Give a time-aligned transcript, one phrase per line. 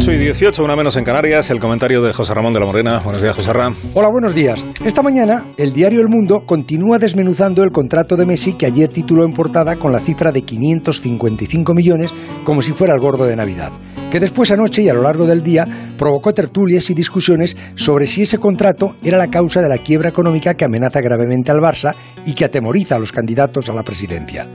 [0.00, 3.00] 8 y 18, una menos en Canarias, el comentario de José Ramón de la Morena.
[3.00, 3.76] Buenos días, José Ramón.
[3.94, 4.64] Hola, buenos días.
[4.84, 9.24] Esta mañana, el diario El Mundo continúa desmenuzando el contrato de Messi que ayer tituló
[9.24, 12.14] en portada con la cifra de 555 millones
[12.44, 13.72] como si fuera el gordo de Navidad,
[14.08, 15.66] que después anoche y a lo largo del día
[15.98, 20.54] provocó tertulias y discusiones sobre si ese contrato era la causa de la quiebra económica
[20.54, 24.46] que amenaza gravemente al Barça y que atemoriza a los candidatos a la presidencia.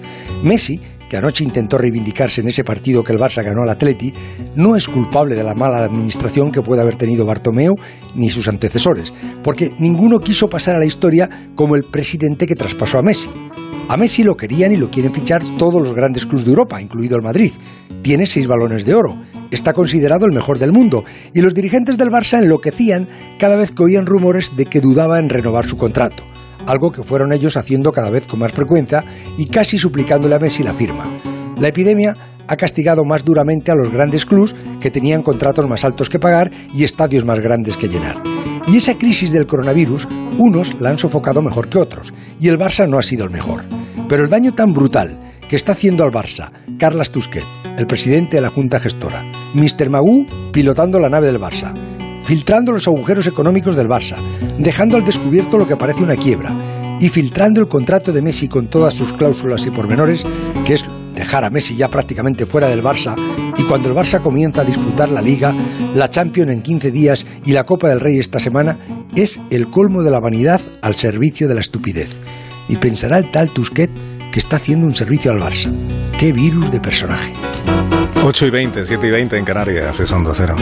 [0.42, 0.80] Messi
[1.14, 4.12] que anoche intentó reivindicarse en ese partido que el Barça ganó al Atleti,
[4.56, 7.76] no es culpable de la mala administración que puede haber tenido Bartomeu
[8.16, 9.14] ni sus antecesores,
[9.44, 13.30] porque ninguno quiso pasar a la historia como el presidente que traspasó a Messi.
[13.90, 17.16] A Messi lo querían y lo quieren fichar todos los grandes clubes de Europa, incluido
[17.16, 17.52] el Madrid.
[18.02, 19.16] Tiene seis balones de oro,
[19.52, 23.08] está considerado el mejor del mundo, y los dirigentes del Barça enloquecían
[23.38, 26.24] cada vez que oían rumores de que dudaba en renovar su contrato
[26.68, 29.04] algo que fueron ellos haciendo cada vez con más frecuencia
[29.38, 31.18] y casi suplicándole a Messi la firma.
[31.58, 32.16] La epidemia
[32.48, 36.52] ha castigado más duramente a los grandes clubs que tenían contratos más altos que pagar
[36.74, 38.22] y estadios más grandes que llenar.
[38.68, 40.08] Y esa crisis del coronavirus,
[40.38, 43.66] unos la han sofocado mejor que otros, y el Barça no ha sido el mejor.
[44.08, 47.46] Pero el daño tan brutal que está haciendo al Barça Carlas Tusquet,
[47.78, 49.24] el presidente de la Junta Gestora,
[49.54, 49.90] Mr.
[49.90, 51.74] Magú pilotando la nave del Barça,
[52.26, 54.18] filtrando los agujeros económicos del Barça,
[54.58, 56.56] dejando al descubierto lo que parece una quiebra
[57.00, 60.26] y filtrando el contrato de Messi con todas sus cláusulas y pormenores,
[60.66, 60.86] que es
[61.16, 63.16] dejar a Messi ya prácticamente fuera del Barça
[63.58, 65.54] y cuando el Barça comienza a disputar la Liga,
[65.94, 68.80] la Champions en 15 días y la Copa del Rey esta semana,
[69.16, 72.20] es el colmo de la vanidad al servicio de la estupidez.
[72.68, 73.92] Y pensará el tal Tusquet
[74.32, 75.72] que está haciendo un servicio al Barça.
[76.18, 77.34] ¡Qué virus de personaje!
[78.24, 80.56] 8 y 20, 7 y 20 en Canarias, es Onda Cero.